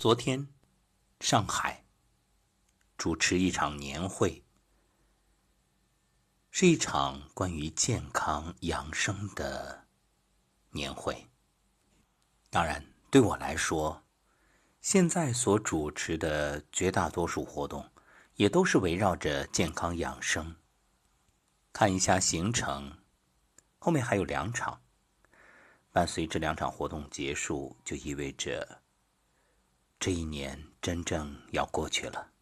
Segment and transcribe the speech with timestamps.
[0.00, 0.48] 昨天，
[1.20, 1.84] 上海
[2.96, 4.42] 主持一场年会，
[6.50, 9.84] 是一场关于健康养生的
[10.70, 11.28] 年会。
[12.48, 14.02] 当然，对我来说，
[14.80, 17.86] 现在所主持的绝大多数活动，
[18.36, 20.56] 也都是围绕着健康养生。
[21.74, 22.96] 看一下行程，
[23.78, 24.80] 后面还有两场。
[25.92, 28.79] 伴随这两场活动结束，就意味着。
[30.00, 32.32] 这一年真正要过去了，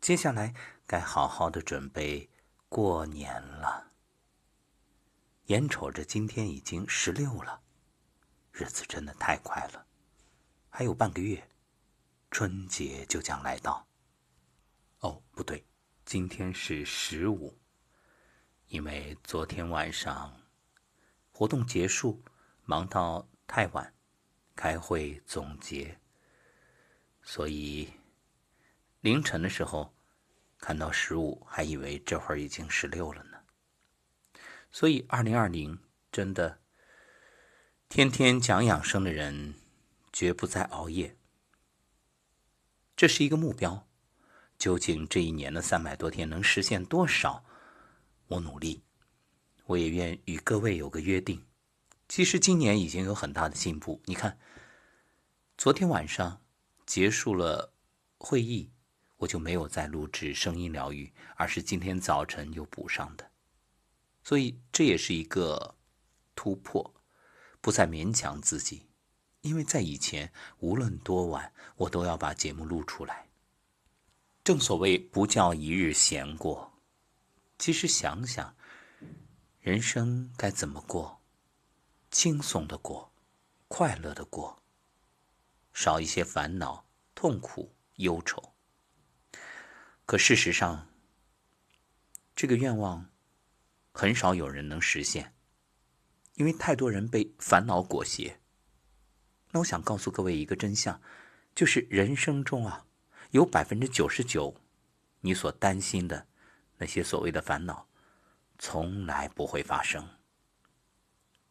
[0.00, 0.54] 接下来
[0.86, 2.30] 该好好的准备
[2.70, 3.92] 过年了。
[5.48, 7.60] 眼瞅着今天已经十六了，
[8.52, 9.86] 日子真的太快了，
[10.70, 11.46] 还有半个月，
[12.30, 13.86] 春节就将来到。
[15.00, 15.62] 哦，不对，
[16.06, 17.54] 今天是十五，
[18.68, 20.40] 因为昨天晚上
[21.30, 22.24] 活动结束，
[22.64, 23.92] 忙到太晚，
[24.56, 26.00] 开会总结。
[27.26, 27.88] 所以，
[29.00, 29.94] 凌晨的时候
[30.58, 33.38] 看到十五，还以为这会儿已经十六了呢。
[34.70, 35.78] 所以，二零二零
[36.12, 36.60] 真的
[37.88, 39.54] 天天讲养生的人，
[40.12, 41.16] 绝不再熬夜。
[42.94, 43.88] 这是一个目标，
[44.58, 47.46] 究竟这一年的三百多天能实现多少？
[48.26, 48.84] 我努力，
[49.64, 51.46] 我也愿与各位有个约定。
[52.06, 54.02] 其实今年已经有很大的进步。
[54.04, 54.38] 你看，
[55.56, 56.43] 昨天晚上。
[56.86, 57.72] 结束了
[58.18, 58.70] 会议，
[59.16, 63.30] 我就没有再录制声音疗愈，而是今天早晨又补上的。
[64.22, 65.76] 所以这也是一个
[66.34, 66.94] 突破，
[67.60, 68.88] 不再勉强自己，
[69.42, 73.28] 因为在以前无论多晚，我都要把节目录出来。
[74.42, 76.72] 正所谓不叫一日闲过。
[77.58, 78.56] 其实想想，
[79.60, 81.20] 人生该怎么过？
[82.10, 83.12] 轻松的过，
[83.68, 84.63] 快乐的过。
[85.74, 88.54] 少一些烦恼、痛苦、忧愁。
[90.06, 90.88] 可事实上，
[92.36, 93.10] 这个愿望
[93.92, 95.34] 很少有人能实现，
[96.34, 98.38] 因为太多人被烦恼裹挟。
[99.50, 101.02] 那我想告诉各位一个真相，
[101.54, 102.86] 就是人生中啊，
[103.32, 104.54] 有百分之九十九，
[105.20, 106.26] 你所担心的
[106.78, 107.88] 那些所谓的烦恼，
[108.58, 110.08] 从来不会发生。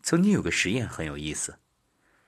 [0.01, 1.59] 曾经有个实验很有意思，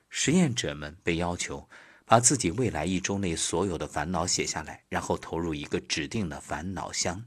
[0.08, 1.68] 实验者们被要求。
[2.06, 7.24] 把自己未来一周内所有的烦恼写下来，然后投入一个指定的烦恼箱。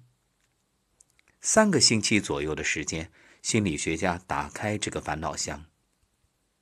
[1.41, 5.65] 三个星期左右的时间，心理学家打开这个烦恼箱，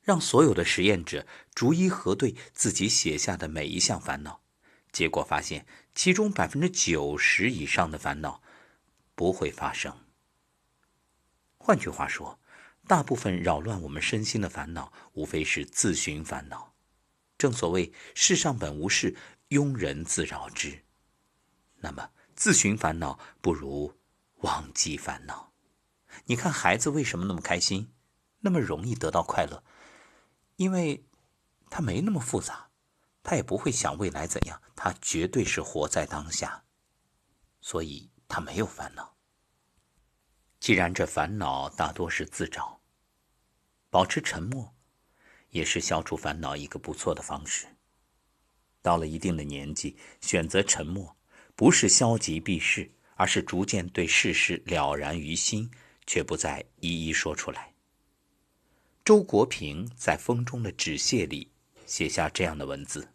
[0.01, 4.41] 让所有的实验者逐一核对自己写下的每一项烦恼。
[4.91, 8.41] 结果发现，其中百分之九十以上的烦恼
[9.13, 9.95] 不会发生。
[11.59, 12.39] 换句话说，
[12.87, 16.73] 大部分扰乱我们身心的烦恼，无非是自寻烦恼。
[17.37, 19.15] 正所谓世上本无事，
[19.49, 20.83] 庸人自扰之。
[21.77, 23.99] 那么自寻烦恼，不如
[24.37, 25.53] 忘记烦恼。
[26.25, 27.93] 你看孩子为什么那么开心，
[28.39, 29.63] 那么容易得到快乐？
[30.55, 31.05] 因为
[31.69, 32.71] 他没那么复杂，
[33.21, 36.63] 他也不会想未来怎样，他绝对是活在当下，
[37.61, 39.15] 所以他没有烦恼。
[40.59, 42.81] 既然这烦恼大多是自找，
[43.91, 44.76] 保持沉默。
[45.57, 47.65] 也是消除烦恼一个不错的方式。
[48.83, 51.17] 到了一定的年纪，选择沉默，
[51.55, 55.69] 不是消极避世，而是逐渐对世事了然于心，
[56.05, 57.73] 却不再一一说出来。
[59.03, 61.49] 周国平在《风中的纸屑》里
[61.87, 63.09] 写下这样的文字：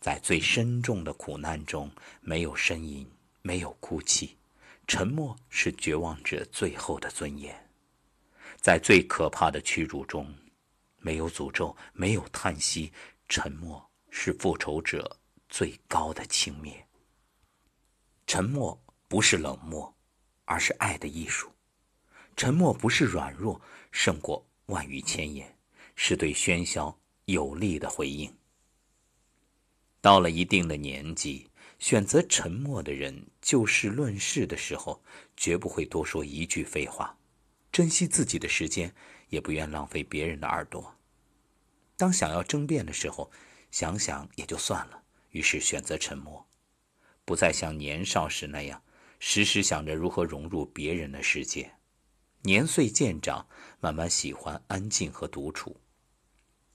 [0.00, 3.10] 在最深重的苦难中，没有呻吟，
[3.42, 4.36] 没有哭泣，
[4.86, 7.58] 沉默是绝望者最后的尊严。
[8.60, 10.32] 在最可怕的屈辱中。
[11.02, 12.92] 没有诅咒，没有叹息，
[13.28, 15.18] 沉默是复仇者
[15.48, 16.74] 最高的轻蔑。
[18.26, 19.94] 沉默不是冷漠，
[20.44, 21.50] 而是爱的艺术。
[22.34, 23.60] 沉默不是软弱，
[23.90, 25.58] 胜过万语千言，
[25.96, 28.34] 是对喧嚣有力的回应。
[30.00, 35.02] 到了一定的年纪，选择沉默的人，就事论事的时候，
[35.36, 37.16] 绝不会多说一句废话。
[37.70, 38.94] 珍惜自己的时间，
[39.32, 40.94] 也不愿浪费别人的耳朵。
[41.96, 43.30] 当想要争辩的时候，
[43.70, 46.46] 想想也就算了，于是选择沉默，
[47.24, 48.82] 不再像年少时那样，
[49.18, 51.72] 时时想着如何融入别人的世界。
[52.42, 53.48] 年岁渐长，
[53.80, 55.80] 慢慢喜欢安静和独处。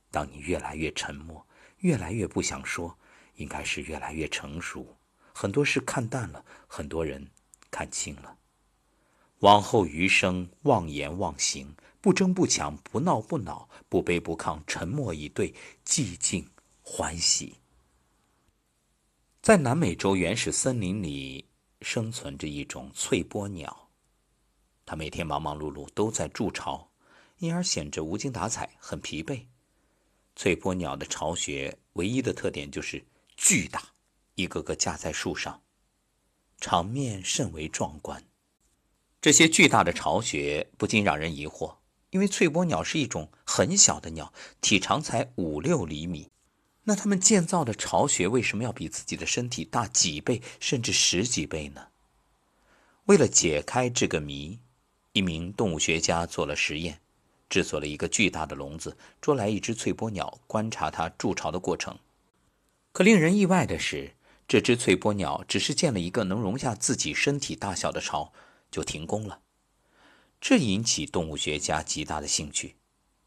[0.09, 1.45] 当你越来越沉默，
[1.77, 2.97] 越来越不想说，
[3.35, 4.97] 应该是越来越成熟，
[5.31, 7.29] 很多事看淡了，很多人
[7.69, 8.35] 看清了。
[9.39, 15.53] 往后余生，忘言忘行，不争不抢，不闹不恼，不卑不亢，沉默以对，
[15.85, 16.49] 寂静
[16.81, 17.57] 欢喜。
[19.41, 21.45] 在南美洲原始森林里
[21.81, 23.89] 生存着一种翠波鸟，
[24.85, 26.89] 它每天忙忙碌碌都在筑巢，
[27.37, 29.45] 因而显着无精打采，很疲惫。
[30.35, 33.05] 翠波鸟的巢穴唯一的特点就是
[33.35, 33.93] 巨大，
[34.35, 35.61] 一个个架在树上，
[36.59, 38.26] 场面甚为壮观。
[39.19, 41.77] 这些巨大的巢穴不禁让人疑惑，
[42.11, 44.31] 因为翠波鸟是一种很小的鸟，
[44.61, 46.29] 体长才五六厘米。
[46.83, 51.87] 那它们建造的巢穴为什么要比自己的身体大几倍甚至十几倍呢？
[53.05, 54.59] 为了解开这个谜，
[55.13, 56.99] 一名动物学家做了实验，
[57.49, 61.97] 制作了一个巨大的笼子，捉来一只翠波鸟，观察它筑巢的过程。
[62.93, 64.13] 可令人意外的是，
[64.47, 68.31] 这只翠波鸟只是建了一个能容下自己身体大小的巢。
[68.71, 69.41] 就停工了，
[70.39, 72.75] 这引起动物学家极大的兴趣。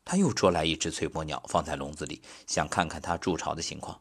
[0.04, 4.00] 他又捉来一只翠波鸟，放在笼子里，想看看它筑巢的情况。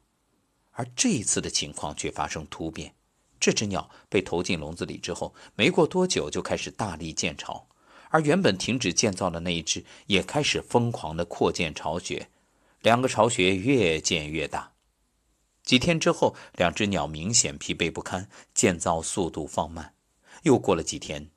[0.71, 2.95] 而这一次的情况却发生突变：
[3.39, 7.67] 这只鸟被投进笼子里之后，没过多久就开始大力建巢，
[8.09, 12.29] 而原本停止建造的那一只也开始疯狂地扩建巢穴。
[12.81, 14.71] 两个巢穴越建越大。
[15.63, 19.93] 几天之后，两只鸟明显疲惫不堪，建造速度放慢。
[20.43, 21.31] 又过了几天，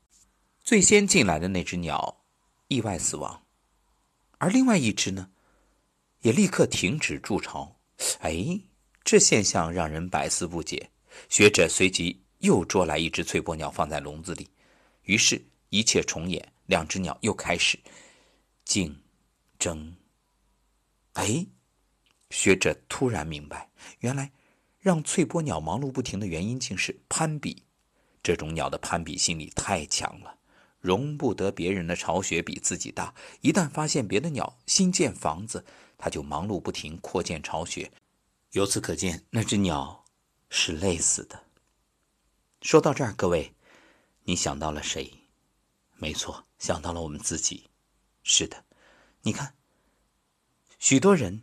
[0.62, 2.24] 最先进来的那只鸟
[2.68, 3.46] 意外死亡，
[4.38, 5.30] 而另外一只呢，
[6.20, 7.80] 也立刻停止筑巢。
[8.20, 8.60] 哎，
[9.04, 10.90] 这现象让人百思不解。
[11.28, 14.48] 学者随即又捉来一只翠波鸟放在笼子里，
[15.02, 17.78] 于是，一切重演，两只鸟又开始
[18.64, 19.02] 竞
[19.58, 19.94] 争。
[21.12, 21.46] 哎，
[22.30, 23.68] 学者突然明白，
[23.98, 24.32] 原来
[24.78, 27.64] 让翠波鸟忙碌不停的原因竟是攀比。
[28.22, 30.38] 这种鸟的攀比心理太强了，
[30.80, 33.14] 容不得别人的巢穴比自己大。
[33.40, 35.64] 一旦发现别的鸟新建房子，
[35.98, 37.90] 它就忙碌不停扩建巢穴。
[38.52, 40.04] 由此可见，那只鸟
[40.48, 41.44] 是累死的。
[42.60, 43.54] 说到这儿，各位，
[44.24, 45.12] 你想到了谁？
[45.96, 47.70] 没错，想到了我们自己。
[48.22, 48.64] 是的，
[49.22, 49.54] 你看，
[50.78, 51.42] 许多人，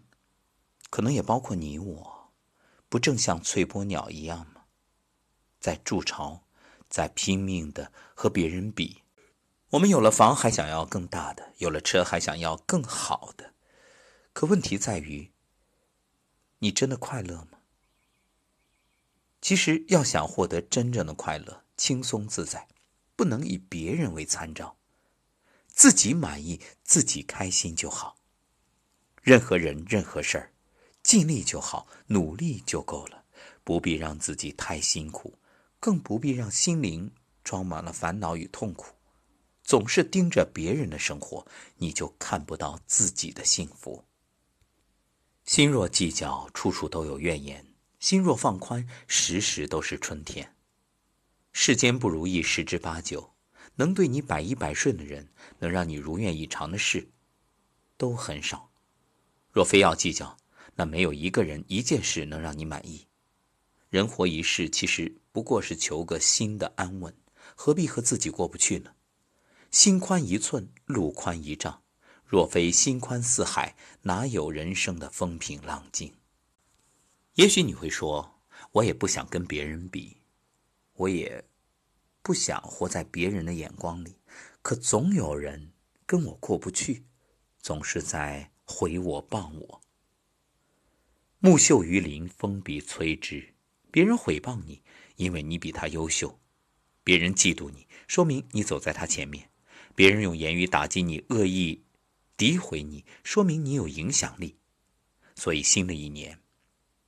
[0.90, 2.32] 可能也包括你我，
[2.88, 4.64] 不正像翠波鸟一样吗？
[5.60, 6.44] 在筑巢。
[6.90, 9.04] 在拼命的和别人比，
[9.70, 13.54] 我们有了房还想要更大的，有了车还想要更好的。
[14.34, 15.32] 可问题在于，
[16.60, 17.60] 你真的快乐吗？
[19.42, 22.68] 其实要想获得真正的快乐、轻松自在，
[23.16, 24.78] 不能以别人为参照，
[25.68, 28.18] 自己满意、自己开心就好。
[29.22, 30.52] 任何人、任何事儿，
[31.04, 33.24] 尽力就好，努力就够了，
[33.64, 35.38] 不必让自己太辛苦。
[35.80, 37.12] 更不必让心灵
[37.44, 38.94] 装满了烦恼与痛苦，
[39.64, 41.46] 总是盯着别人的生活，
[41.78, 44.06] 你就看不到自己的幸福。
[45.46, 47.64] 心若计较，处处都有怨言；
[48.00, 50.56] 心若放宽，时时都是春天。
[51.52, 53.34] 世间不如意十之八九，
[53.76, 57.10] 能对你百依百顺的人，能让你如愿以偿的事，
[57.98, 58.70] 都很少。
[59.52, 60.38] 若非要计较，
[60.76, 63.08] 那没有一个人、一件事能让你满意。
[63.90, 67.16] 人活一世，其实不过是求个心的安稳，
[67.56, 68.94] 何必和自己过不去呢？
[69.72, 71.82] 心宽一寸，路宽一丈。
[72.24, 76.14] 若非心宽似海，哪有人生的风平浪静？
[77.34, 78.40] 也许你会说，
[78.74, 80.18] 我也不想跟别人比，
[80.94, 81.44] 我也
[82.22, 84.18] 不想活在别人的眼光里。
[84.62, 85.72] 可总有人
[86.06, 87.06] 跟我过不去，
[87.60, 89.82] 总是在毁我、谤我。
[91.40, 93.56] 木秀于林，风必摧之。
[93.92, 94.82] 别人诽谤你，
[95.16, 96.40] 因为你比他优秀；
[97.04, 99.46] 别人嫉妒你，说明你走在他前面；
[99.96, 101.84] 别人用言语打击你、恶意
[102.38, 104.58] 诋毁你，说明你有影响力。
[105.36, 106.40] 所以，新的一年，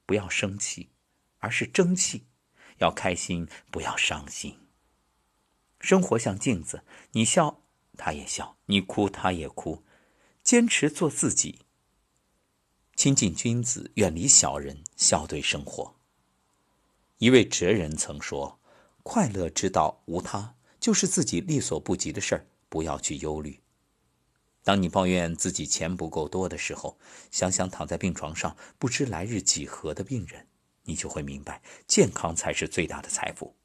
[0.06, 0.90] 不要生气，
[1.40, 2.22] 而是争气；
[2.78, 4.58] 要开心，不要伤心。
[5.80, 7.64] 生活像镜子，你笑，
[7.98, 9.84] 他也笑；你哭，他也哭。
[10.44, 11.60] 坚持做自己，
[12.96, 16.01] 亲近君子，远离小人，笑对生活。
[17.22, 18.60] 一位哲人曾说
[19.04, 23.60] ：“快乐之道无他，就是自己力所不及的事儿，不要去忧虑。
[24.64, 26.98] 当你抱怨自己钱不够多的时候，
[27.30, 30.48] 想想躺在病床上不知来日几何的病人，
[30.86, 33.56] 你就会明白，健康才是最大的财富。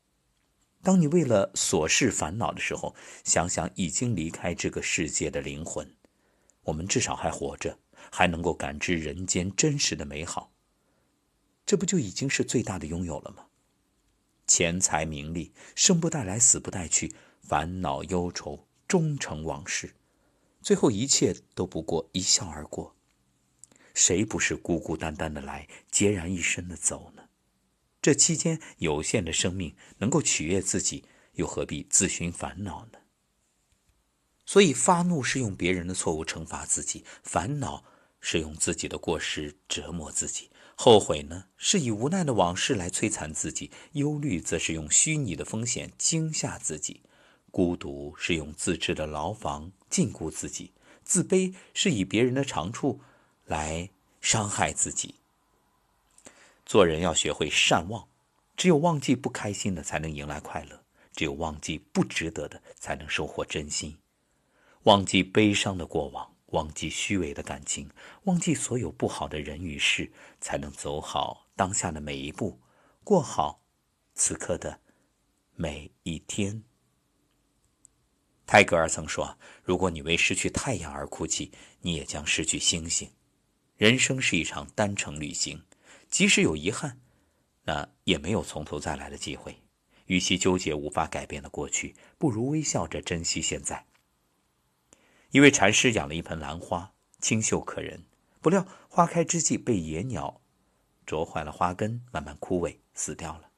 [0.83, 2.95] 当你为了琐事烦恼的时候，
[3.25, 5.91] 想想已经离开这个世界的灵魂，
[6.65, 7.79] 我们至少还活着，
[8.13, 10.53] 还能够感知人间真实的美好。”
[11.66, 13.46] 这不就已经是最大的拥有了吗？
[14.46, 19.92] 钱财名利，生不带来，死不带去，烦恼忧愁终成往事，
[20.62, 22.94] 最后一切都不过一笑而过。
[23.92, 27.25] 谁不是孤孤单单的来，孑然一身的走呢？
[28.00, 33.00] 这期间有限的生命能够取悦自己，又何必自寻烦恼呢？
[34.44, 37.82] 所以，发怒是用别人的错误惩罚自己，烦恼
[38.20, 47.00] 是用自己的过失折磨自己，后悔呢是以无奈的往事来摧残自己，忧虑则是用虚拟的风险惊吓自己，
[47.50, 53.00] 孤独是用自制的牢房禁锢自己，自卑是以别人的长处
[53.47, 53.88] 来
[54.21, 55.14] 伤害自己。
[56.66, 58.06] 做人要学会善忘，
[58.54, 60.76] 只有忘记不开心的，才能迎来快乐；
[61.14, 63.97] 只有忘记不值得的，才能收获真心。
[64.83, 67.91] 忘记悲伤的过往，忘记虚伪的感情，
[68.25, 72.61] 忘记所有不好的人与事，才能走好当下的每一步，
[73.03, 73.62] 过好
[74.15, 74.81] 此刻的
[75.55, 76.62] 每一天。
[78.47, 81.50] 泰戈尔曾说：“如果你为失去太阳而哭泣，
[81.81, 83.11] 你也将失去星星。”
[83.76, 85.65] 人生是一场单程旅行。
[86.09, 87.00] 即使有遗憾，
[87.65, 89.61] 那也没有从头再来的机会。
[90.07, 93.85] 与其纠结无法改变的过去，不如微笑着珍惜现在。
[95.37, 98.07] 一位禅师养了一盆兰花，清秀可人，
[98.40, 100.40] 不料花开之际被野鸟
[101.05, 103.50] 啄坏了花根，慢慢枯萎死掉了。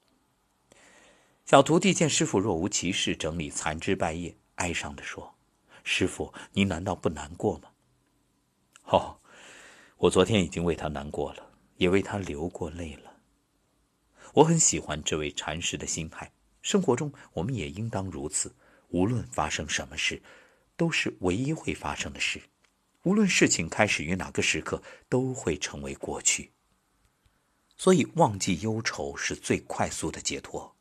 [1.46, 5.36] 小徒弟见师傅若无其事整理残枝败叶，哀伤地说
[5.84, 7.70] ：“师傅，您难道不难过吗
[8.90, 9.20] ？”“哦，
[9.98, 11.44] 我昨天已经为他难过了。”
[11.78, 13.12] 也为他流过泪了。
[14.34, 16.32] 我很喜欢这位禅师的心态。
[16.60, 18.52] 生活中，我们也应当如此。
[18.88, 20.20] 无论发生什么事，
[20.78, 22.40] 都是唯一会发生的事。
[23.02, 26.52] 无论事情开始于哪个时刻，都会成为过去。
[27.76, 30.74] 所以，忘记忧愁是最快速的解脱。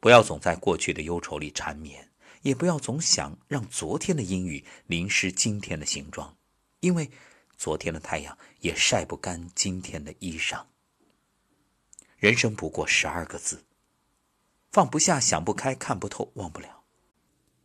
[0.00, 2.12] 不要总在过去的忧愁里缠绵，
[2.42, 6.36] 也不要总想让昨天的阴雨淋湿今天的行装，
[6.80, 7.10] 因为。
[7.58, 10.64] 昨天的太阳也晒不干今天的衣裳。
[12.16, 13.64] 人生不过十二个字：
[14.72, 16.81] 放不下、想不开、看不透、忘不了。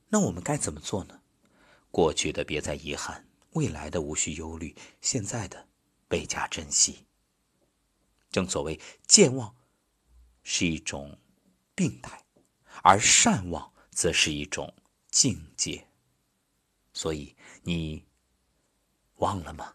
[0.10, 1.22] 那我们该怎么做呢？
[1.90, 5.68] 过去的别再遗憾，未来的无需忧虑，现在的
[6.08, 7.06] 倍加珍惜。
[8.30, 9.56] 正所谓，健忘
[10.44, 11.18] 是一种
[11.74, 12.24] 病态，
[12.84, 14.74] 而善忘则是一种
[15.10, 15.88] 境界。
[16.94, 18.06] 所以，你
[19.16, 19.74] 忘了吗？